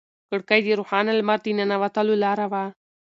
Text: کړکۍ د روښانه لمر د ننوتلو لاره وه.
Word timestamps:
کړکۍ 0.29 0.59
د 0.63 0.67
روښانه 0.79 1.11
لمر 1.19 1.39
د 1.43 1.47
ننوتلو 1.59 2.15
لاره 2.23 2.45
وه. 2.51 2.63